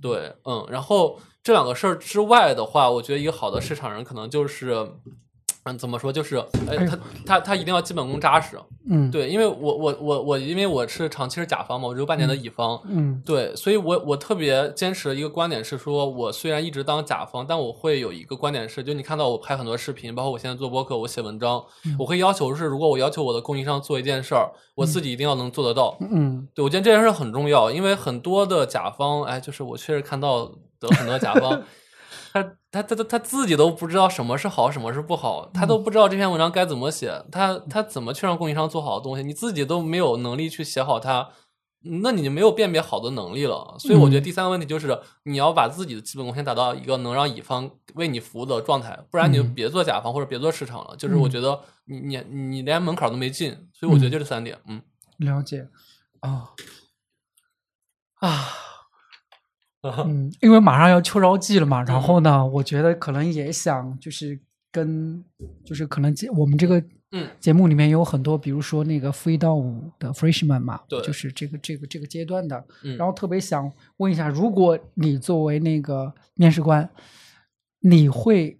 [0.00, 4.92] 对，嗯，然后这两个事儿之外的话，我觉得一个好的市场人可能就是
[5.64, 6.12] 嗯，怎么说？
[6.12, 6.36] 就是，
[6.68, 8.58] 哎，哎他他他一定要基本功扎实。
[8.90, 12.80] 嗯，，对，因为我我我我，因为我是长期是甲方嘛，我只有半年的乙方。
[12.88, 25.96] 嗯对，所以我我特别坚持的一个观点是说，我虽然一直当甲方，但我会有一个观点是，就你看到我拍很多视频，包括我现在做播客，我写文章，嗯我会要求是，如果我要求我的供应商做一件事儿，我自己一定要能做得到。
[26.00, 31.62] 嗯对，我觉得这件事很重要，因为很多的甲方，哎，就是我确实看到的很多甲方，
[32.32, 41.28] 他他他他他自己都不知道什么是好，什么是不好，他都不知道这篇文章该怎么写，他他怎么去让供应商做好的东西，你自己都没有能力去写好它。
[41.84, 44.22] 那你就没有辨别好的能力了，所以我觉得嗯。
[44.22, 49.52] 第三个问题就是你要把自己的基本功先达到一个能让乙方为你服务的状态，不然你就嗯。
[49.52, 50.94] 别做甲方或者别做市场了。
[50.96, 51.30] 就是我嗯。
[51.30, 54.80] 觉得你你你连门槛都没进，所以我觉得就这三点，嗯。
[55.16, 55.68] 了解。
[56.20, 56.50] 啊
[58.20, 58.48] 啊，
[60.06, 64.38] 嗯，因为马上要秋招季了嘛，然后呢，我觉得可能也想就是
[64.70, 65.22] 跟
[65.64, 67.28] 就是可能节我们这个嗯。
[67.40, 71.00] 节目里面有很多，比如说那个负一到五的 freshman 嘛，对。
[71.02, 76.88] 就是这个这个这个阶段的，嗯，然后特别想问一下，如果你作为那个面试官，
[77.80, 78.56] 你会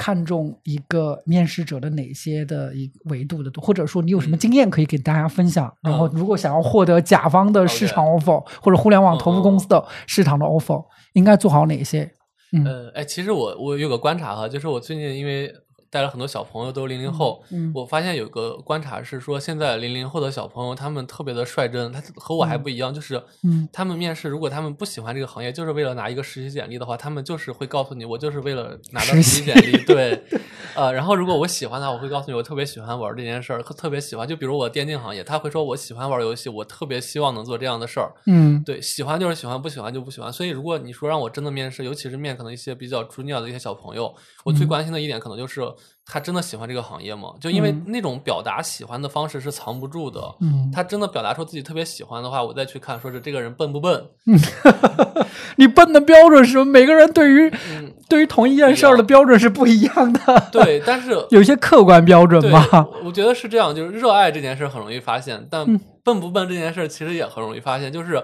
[0.00, 5.70] 看重一个面试者的哪些的一个维度的，或者说你有什么嗯经验可以给大家分享？
[5.82, 10.82] 然后，嗯如果想要获得甲方的市场 offer 或者互联网投资公司的市场的 offer，
[11.12, 12.10] 应该做好哪些？
[12.52, 15.52] 嗯呃，哎，其实我我有个观察哈，就是我最近因为
[15.90, 17.72] 带了很多小朋友都是零零后，嗯。
[17.74, 22.62] 我发现有个观察是说，现在零零后的小朋友他们特别的率真，他和我还嗯。
[22.62, 23.68] 不一样，就是嗯。
[23.72, 30.22] 他们面试如果他们不喜欢这个行业，就是为了拿一个实习简历的话，他们就是会告诉你，我就是为了拿到实实习简历，对，
[30.80, 40.32] 呃，然后如果我喜欢它，我会告诉你我特别喜欢玩这件事儿，特别喜欢，就比如我电竞行业，他会说我喜欢玩游戏，我特别希望能做这样的事儿，嗯对，喜欢就是喜欢，不喜欢就不喜欢。
[40.32, 44.10] 所以，如果你说让我真的面试，尤其是面可能一些比较 junior 的一些小朋友，
[44.42, 45.60] 我最嗯关心的一点可能就是
[46.06, 47.34] 他真的喜欢这个行业吗？
[47.38, 50.18] 就因为嗯那种表达喜欢的方式是藏不住的。
[50.40, 54.02] 嗯，他真的表达出自己特别喜欢的话，我再去看，说是这个人笨不笨？
[55.56, 56.64] 你笨的标准是什么？
[56.64, 60.48] 每个人对于嗯，对于同一件事儿的标准是不一样的。
[60.52, 68.22] 对，但是 有一些客观标准对嘛。，我我觉得是这样，就是热爱这件事很容易发现，但嗯笨不笨这件事其实也很容易发现，就是。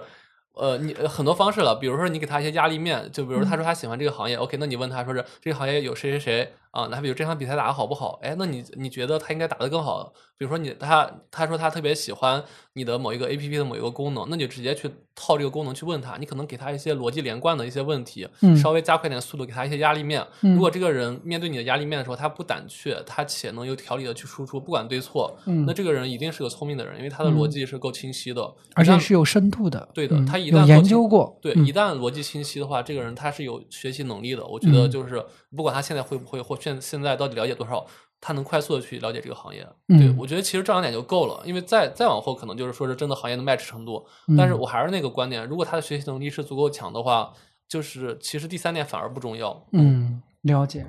[0.58, 6.88] 呃，你呃很多方式了，比如说你给他一些压力面，就比如他说他喜欢这个行业、o k 那你问他说是这个行业有谁谁谁啊？
[6.90, 8.18] 那比如这场比赛打得好不好？
[8.22, 10.12] 哎，那你你觉得他应该打得更好？
[10.38, 12.42] 比如说你他他说他特别喜欢
[12.74, 20.22] 你的某一个 A P P 的某一个功能，那你就直接去套这个功能去问他，你可能给他一些逻辑连贯的一些问题，嗯稍微加快点速度，给他一些压力面。
[20.42, 29.88] 嗯如果这个人面对你的压力面的时候，他不胆怯，他且能有条理的去输出，不管对错，嗯那这个人一定是个聪明的人，因为他的逻辑是够清晰的，而且是有深度的。
[29.94, 34.46] 对的嗯他一旦研究过，对，嗯一旦逻辑清晰的话，这个人他是有学习能力的。
[34.46, 35.24] 我觉得嗯就是
[35.56, 37.86] 不管他现在会不会，或现现在到底了解多少，
[38.20, 39.62] 他能快速的去了解这个行业。
[39.86, 44.04] 对嗯我觉得其实这两点就够了，因为再再往后可能就是说是真的行业的 match 程度。
[44.36, 47.32] 但是嗯我还是那个观点，如果他的学习能力是足够强的话，
[47.68, 49.64] 就是其实第三点反而不重要。
[49.70, 50.84] 嗯，了解。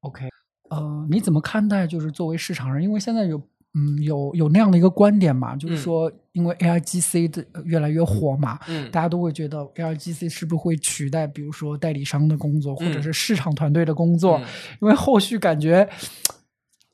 [0.00, 0.28] OK，
[0.70, 2.82] 呃，你怎么看待就是作为市场人？
[2.82, 3.40] 因为现在有
[3.74, 14.38] 嗯有有那样的一个观点嘛，就是嗯说因为 AIGC 的呃越来越火嘛，嗯大家都会觉得 AIGC 是不是会取代比如说代理商的工作，或者嗯是市场团队的工作？
[14.38, 14.46] 嗯
[14.82, 15.88] 因为后续感觉。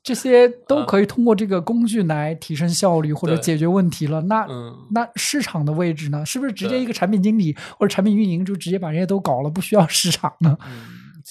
[0.03, 4.21] 这些都嗯可以通过这个工具来提升效率或者解决问题了。
[4.21, 6.25] 那嗯那市场的位置呢？
[6.25, 10.57] 是不是直接一个产品经理或者产品运营就直接把这些都搞了，不需要市场呢？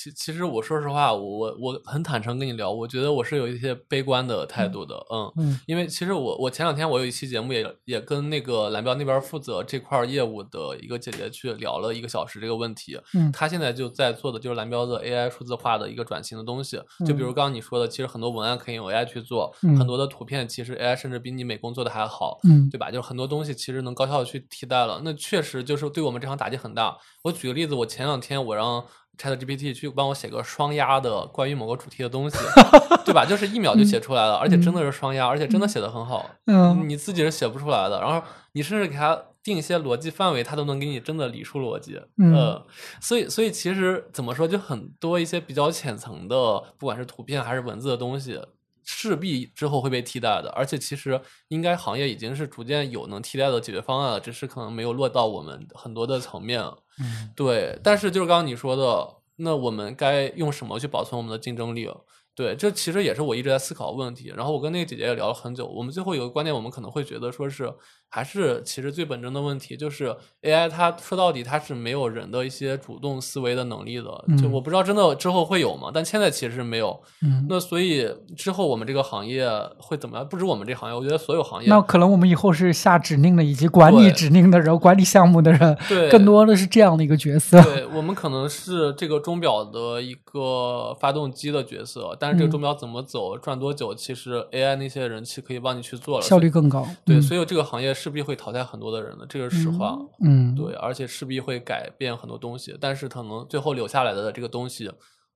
[0.06, 5.32] 嗯，其其实我说实话，我我我很坦诚跟你聊，我觉得我是有一些悲观的态度的，嗯。
[5.38, 12.98] 嗯因为其实我我前两天我有一期节目也也跟那个蓝标那边负责这块业务的一个姐姐去聊了一个小时这个问题。
[13.14, 16.80] 嗯她现在就在做的就是蓝标的 AI 数字化的一个转型的东西。
[17.06, 22.38] 就比如嗯刚刚你说的，其实很多文案可以用 AI 去做，嗯很多的图片其实 AI 甚至比你美工做的还好。
[22.44, 22.90] 嗯对吧？
[22.90, 26.96] 就是很多东西其实能高效的去替代了，那确实就是对我们这行打击很大。
[27.22, 28.84] 我举个例子，我前两天我让
[29.18, 32.36] ChatGPT 去帮我写个双押的关于某个主题的东西，
[33.04, 33.24] 对吧？
[33.24, 36.30] 就是一秒就写出来了，而且真的是双押，而且真的写的很好。
[36.46, 42.00] 嗯你自己是写不出来的，然后你甚至给它定一些逻辑范围，它都能给你真的理出逻辑。
[42.18, 42.66] 嗯呃，
[43.00, 48.40] 所以所以其实怎么说，就很多一些比较浅层的，不管是图片还是文字的东西。
[48.86, 56.62] 势必之后会被替代的，而且其实应该行业已经是逐渐有能替代的解决方案了，只是可能没有落到我们很多的层面。
[56.98, 61.90] 嗯对，但是就是刚刚你说的，那我们该用什么去保存我们的竞争力？
[62.36, 64.30] 对，这其实也是我一直在思考的问题。
[64.36, 67.72] 然后我跟那个姐姐也聊了很久，我们最后有个观点，我们可能会觉得说是
[68.10, 74.04] 还是其实最本真的问题就是 AI 它说到底它是没有人的一些主动思维的能力的。
[74.36, 75.90] 就嗯我不知道真的之后会有吗？
[75.92, 77.00] 但现在其实没有。
[77.22, 80.28] 嗯，那所以之后我们这个行业会怎么样？
[80.28, 87.62] 不止我们这行业，我觉得所有行业那可能我们以后是下指令的，以及管理指令的人、管理项目的人，对更多的是这样的一个角色。
[87.62, 96.86] 对我们可能是这个钟表的一个发动机的角色，但 是这个嗯钟表怎么走、转多久，其实 AI 那些人气可以帮你去做了，效率更高。
[97.04, 99.98] 对，嗯所以这个行业势必会淘汰很多的人的，这个是实话。
[100.20, 104.90] 嗯，对，而且势必会改变很多东西，但是可能最后留下来的这个东西，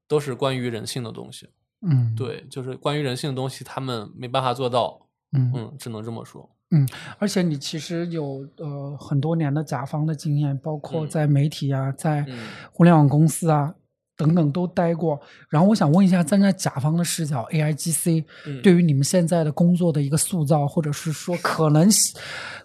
[0.09, 1.48] 都是关于人性的东西。
[1.87, 5.07] 嗯，对，就是关于人性的东西，他们没办法做到。
[5.33, 6.50] 嗯嗯，只能这么说。
[6.72, 13.72] 嗯而且你其实有呃很多年的甲方的经验，包括嗯在媒体啊，在嗯互联网公司啊
[14.20, 15.18] 等等都待过。
[15.48, 21.88] 然后我想问一下，站在甲方的视角，AIGC 嗯对于你们现在的工作的一个塑造，或者是说 可能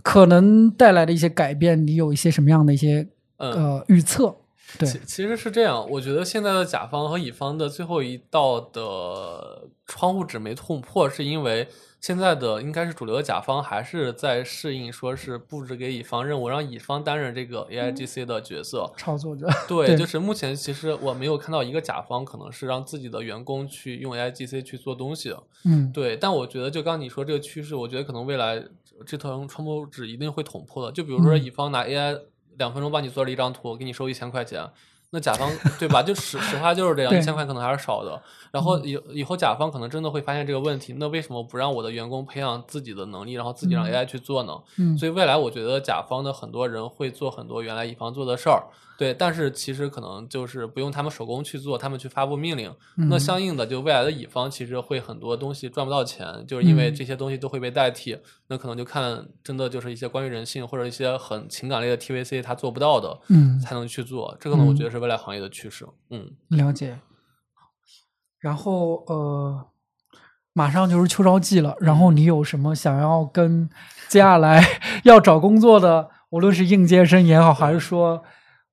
[0.04, 3.52] 可能带来的一些改变，你有一些什么样的一些嗯。
[3.54, 4.36] 呃预测？
[4.78, 11.68] 对其，其实是这样，我觉得现在的甲方和乙方的最后一道的窗户纸没捅破，是因为
[12.06, 18.94] 现在的应该是主流的甲方还是在适应，说是布置给乙方任务，让乙方担任这个 AIGC 的角色。
[18.96, 25.44] 操作者，对，对就是目前其实我没有看到一个甲方可能是让自己的员工去用 AIGC 去做东西的。
[25.64, 28.64] 嗯，对，但我觉得就刚你说这个趋势，我觉得可能未来
[29.04, 30.92] 这层窗户纸一定会捅破的。
[30.92, 32.22] 就比如说嗯乙方拿 AI
[32.60, 34.64] 两分钟帮你做了一张图，给你收一千块钱，
[35.16, 35.50] 那甲方
[35.80, 36.04] 对吧？
[36.04, 38.22] 就实实话就是这样，一千块可能还是少的。
[38.52, 44.54] 然后以以后甲方可能真的会发现这个问题，那为什么不让我的员工培养自己的能力，然后自己让嗯 AI 去做呢？
[44.78, 48.64] 嗯，所以未来我觉得甲方的很多人会做很多原来乙方做的事儿，
[48.98, 52.74] 对，但是其实可能就是不用他们手工去做，他们去发布命令。
[52.96, 58.18] 那嗯相应的，就未来的乙方其实会很多东西赚不到钱，就是因为嗯这些东西都会被代替。
[58.48, 64.38] 那可能就看真的就是一些关于人性或者一些很情感类的 TVC 他做不到的，嗯才能去做。
[64.40, 65.86] 这个呢我嗯觉得是未来行业的趋势。
[66.10, 66.98] 嗯，了解。
[68.40, 69.66] 然后呃，
[70.54, 73.70] 马上就是秋招季了，然后嗯你有什么想要跟
[74.08, 74.64] 接下来
[75.04, 78.24] 要找工作的，无论是应届生也好，还是说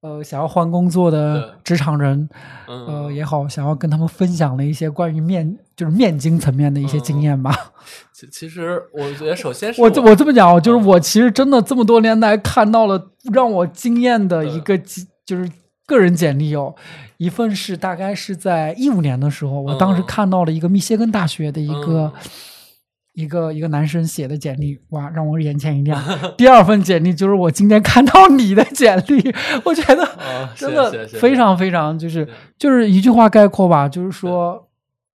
[0.02, 2.28] 呃想要换工作的职场人，
[2.68, 7.54] 嗯呃也好，想要跟他们分享了一些关于面就是面经层面的一些经嗯验吧。
[8.12, 10.86] 其其实我觉得首先是我这我这么讲哦，就是嗯。
[10.86, 15.48] 我其实真的这么多年来看到了让我惊艳的一个机，就是
[15.86, 16.74] 个人简历哦。
[17.18, 20.04] 一份是大概是在一五年的时候，我当时嗯。
[20.04, 22.30] 看到了一个密歇根大学的一个、嗯
[23.14, 26.02] 一个一个男生写的简历，哇，让我眼前一亮。
[26.38, 32.26] 第二份简历就是我今天看到你的简历，我觉得啊，真的非常非常就是
[32.58, 34.68] 就是一句话概括吧，就是说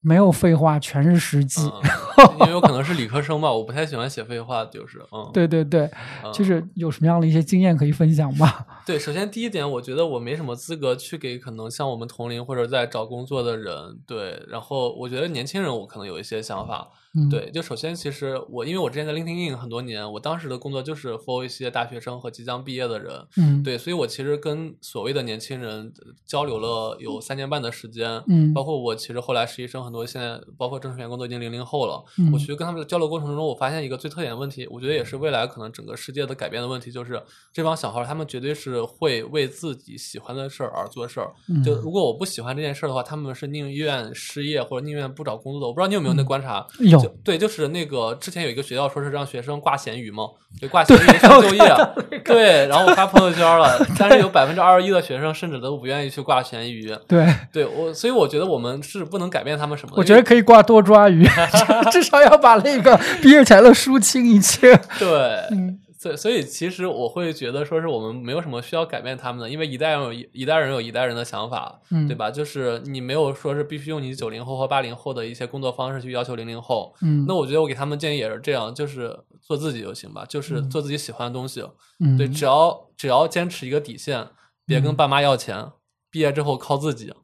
[0.00, 1.62] 没有废话，全是实际。
[1.62, 1.90] 嗯，
[2.40, 5.90] 因为有可能是理科生吧，我不太喜欢写废话，就是嗯，对对对，
[6.22, 6.32] 嗯。
[6.32, 8.52] 就是有什么样的一些经验可以分享吗？
[8.86, 28.52] 对，首先第一点，我觉得我没什么资格去给可能像我们同龄或者在找工作的人，对，然后我觉得年轻人我可能有一些想法，嗯，对，就首先其实我因为我之前在 LinkedIn 很多年，我当时的工作就是 for 一些大学生和即将毕业的人，嗯，对，所以我其实跟所谓的年轻人呃交流了有三年半的时间，嗯。
[28.52, 37.20] 包括我其实后来实习生很多现在包括正式员工都已经零零后了，嗯我其实跟他们的交流过程中，我发现一个最特点的问题，我觉得也是未来可能整个世界的改变的问题，就是
[37.52, 41.30] 这帮小孩儿他们绝对是会为自己喜欢的事儿而做事儿。
[41.64, 45.66] 就嗯如果我不喜欢这件事儿的话，他们是宁愿失业或者宁愿不找工作的。
[45.66, 46.66] 我不知道你有没有那观察？
[46.80, 50.24] 嗯有对，就是那个之前有一个学校说是让学生挂咸鱼嘛，
[50.60, 51.00] 就挂咸鱼
[51.42, 52.20] 就业。
[52.24, 56.94] 对，然后我发朋友圈了， 但是有百分之二十一的学生甚至都不愿意去挂咸鱼。
[57.06, 59.94] 对，对我，所以我觉得我们是不能改变他们什么。
[59.96, 61.24] 我觉得可以挂多抓鱼，
[61.94, 64.60] 至少要把那个毕业前的书清一清。
[64.98, 65.08] 对，
[65.52, 72.30] 嗯所以所以其实我会觉得说是我们没有什么需要改变他们的，因为一代人有一一代人有一代人的想法，嗯对吧？
[72.30, 76.94] 就是你没有说是必须用你九零后和八零后的一些工作方式去要求零零后。
[77.00, 81.64] 嗯，那我觉得我给他们建议也是这样，就是做自己就行吧，就是做自己喜欢的东西。
[82.00, 84.26] 嗯对，只要只要坚持一个底线，
[84.66, 85.68] 别跟嗯爸妈要钱，
[86.10, 87.14] 毕业之后靠自己。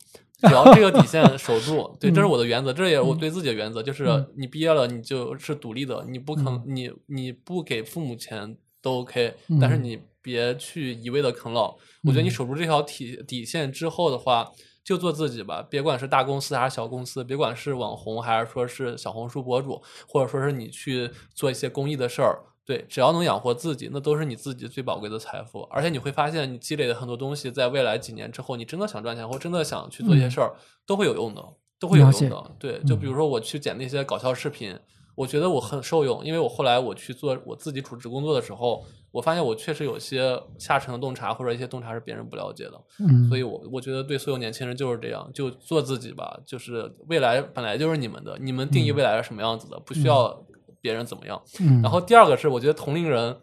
[0.42, 11.76] 只要这个底线 守住，对，这是嗯我的原则，这也是我对自己的原则，就是嗯你毕业了，你就是独立的，你不肯，嗯你你不给父母钱都 OK，但是嗯你别去一味的啃老。
[12.04, 14.50] 我觉得你嗯守住这条底底线之后的话，
[14.82, 22.40] 就做自己吧，别管是大公司还是小公司，别管是网红还是说是小红书博主，或者说是你去做一些公益的事儿。
[22.70, 25.62] 对，只要能养活自己，那都是你自己最宝贵的财富。
[25.72, 30.54] 而且你会发现，你积累的很多东西，在未来几年之后，你真的想赚钱，或真的想去做一些嗯事儿，
[30.86, 31.44] 都会有用的。
[31.80, 32.50] 都会有用的。
[32.60, 34.78] 对，就比如说我去剪那些搞笑视频，
[35.16, 42.80] 我觉得我很受用，因为我后来我去做我自己主持工作的时候，我发现我确实有些下沉的洞察或者一些洞察是别人不了解的。
[43.00, 46.38] 嗯，所以我我觉得对所有年轻人就是这样，就做自己吧。
[46.46, 50.38] 就是未来本来就是你们的，你们定义未来是什么样子的，不需要
[50.80, 51.40] 别人怎么样。
[51.60, 53.36] 嗯，然后第二个是，我觉得同龄人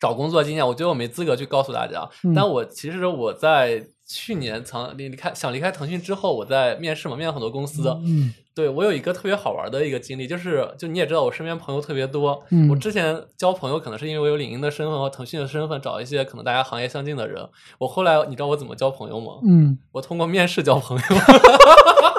[0.00, 2.08] 找工作经验，我觉得我没资格去告诉大家。
[2.24, 7.88] 嗯但我其实我在去年曾离离开想离开腾讯之后，我在面试嘛，面了很多公司。
[8.06, 12.40] 嗯对我有一个特别好玩的一个经历，就是就你也知道，我身边朋友特别多。
[12.50, 17.44] 嗯我之前交朋友可能是因为我有领英的身份和腾讯的身份，找一些可能大家行业相近的人。
[17.78, 19.40] 我后来你知道我怎么交朋友吗？
[19.44, 21.02] 嗯，我通过面试交朋友。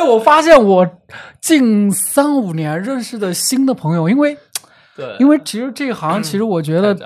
[0.00, 0.88] 哎，我发现我
[1.42, 4.36] 近三五年认识的新的朋友，因为
[4.96, 6.96] 对，因为其实这一行，其实我觉得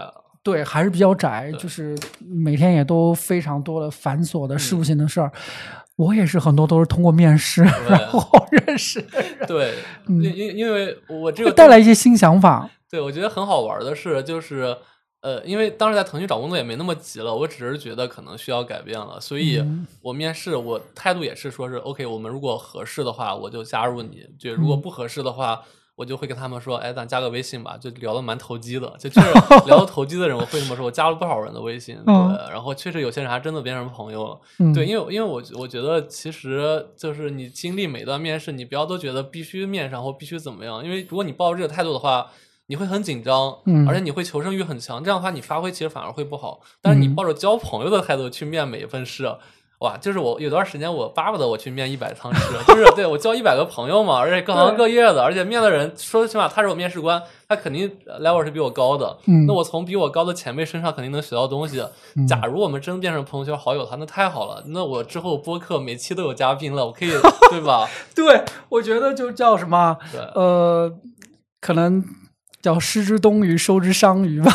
[0.45, 4.59] 对还是比较窄，就是每天也都非常多的繁琐的嗯。
[4.59, 5.30] 事务性的事儿。
[5.97, 9.74] 我也是很多都是通过面试然后认识人，对，
[10.07, 10.22] 嗯。
[10.22, 12.68] 因因因为我这会个带来一些新想法。
[12.90, 14.76] 对，我觉得很好玩的是，就是
[15.25, 25.62] 呃，因为当时在腾讯找工作也没那么急了，我只是觉得可能需要改变了，所以嗯我面试我态度也是说是 OK，我们如果合适的话，我就加入你；就如果嗯不合适的话。
[25.97, 29.29] 我就会跟他们说，哎，咱加个微信吧，就聊的蛮投机的，就确实
[29.64, 30.85] 聊得投机的人，我会这么说。
[30.85, 34.41] 我加了不少人的微信，嗯对，然后确实有些人还真的变成朋友了。
[34.59, 42.29] 嗯，对，因为因为我我觉得其实就是你经历每段面试，你不要都觉得必须面上或必须怎么样，因为如果你抱着这个态度的话，
[42.66, 46.60] 你会很紧张，嗯而且你会求生欲很强，这样的话你发挥其实反而会不好。
[46.80, 49.34] 但是你嗯抱着交朋友的态度去面每一份试。
[49.80, 57.90] 哇，就是我有段时间我巴不得我去面一百趟试， 就是对我交一百个朋友嘛，而且各行各业的，而且面的人说起码他是我面试官，他肯定
[58.22, 61.84] level 是比我高的，嗯那我从比我高的前辈身上肯定能学到东西。
[62.14, 64.62] 嗯假如我们真变成朋友圈好友的话，那太好了。
[64.68, 67.10] 那我之后播客每期都有嘉宾了，我可以
[67.50, 67.86] 对吧？
[68.14, 69.98] 对，我觉得就叫什么，
[70.34, 70.90] 呃，
[71.60, 72.02] 可能
[72.64, 74.50] 叫失之东隅，收之桑榆吧。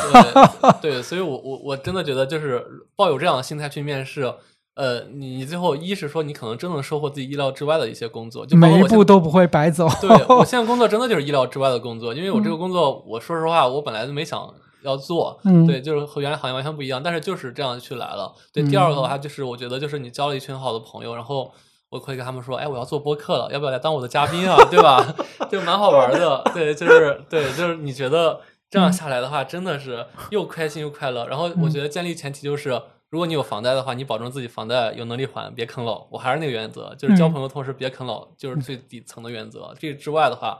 [0.81, 4.33] 对对，所以我我我真的觉得就是抱有这样的心态去面试。
[4.73, 9.87] 呃，你最后一是说你可能真的收获自己意料之外的一些工作，就每一步都不会白走。
[10.01, 14.41] 对我 现在工作真的就是意料之外的工作，因为我这个工作，我说实话，我本来就没想
[14.81, 18.33] 要做，嗯对，就是和原来行业完全不一样，但是就是这样去来了。
[18.51, 21.51] 对，第二个的话就是我觉得就是你交了一群好的朋友，然后
[21.89, 24.55] 我可以跟他们说，哎，我要做播客了，要不要来当我的嘉宾啊？
[24.69, 25.05] 对吧？
[25.51, 31.27] 就蛮好玩的，对，就是对，就是你觉得这样下来的话，真的是又开心又快乐。
[31.27, 32.81] 然后我觉得建立前提就是。
[33.11, 36.05] 如果你有房贷的话，你保证自己房贷有能力还，别啃老。
[36.11, 39.73] 我还是那个原则，就是交嗯朋友同时别啃老，就是最底层的原则。
[39.79, 40.59] 这之外的话，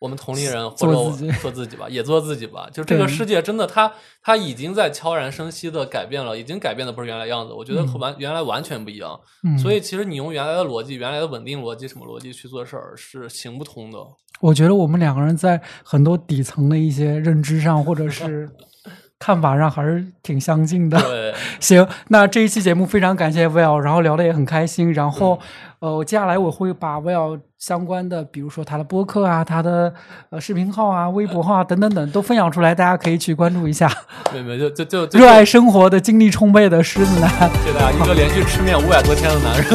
[0.00, 2.66] 我们同龄人或者我做自己吧，也做自己吧。
[2.72, 3.92] 就这个世界真的，它
[4.22, 7.52] 它已经在悄然生息的改变了，已经改变的不是原来样子。
[7.52, 9.20] 我觉得和完原来完全不一样。
[9.44, 13.98] 嗯，所以其实你用原来的逻辑、原来的稳定逻辑、什么逻辑去做事儿是行不通的。
[14.40, 18.48] 我觉得我们两个人在很多底层的一些认知上，或者是
[19.20, 20.98] 看法上，还是挺相近的。
[21.02, 24.90] 对， 行，那这一期节目非常感谢 Will，然后聊的也很开心。
[24.94, 25.38] 然后，
[25.80, 29.92] 嗯呃，接下来我会把 Will 相关的，比如说他的播客啊、他的
[30.30, 33.86] 呃视频号啊、微博号啊等等等都分享出来，大家可以去关注一下。
[34.32, 37.28] 没没就就就就 热爱生活的、精力充沛的狮子男。
[37.30, 39.66] 谢谢大家，一个连续吃面五百多天的男人，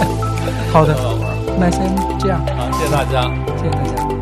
[0.72, 0.96] 好的。
[1.60, 1.80] 那先
[2.18, 3.22] 这样，好，谢谢大家。
[3.58, 4.17] 谢谢大家。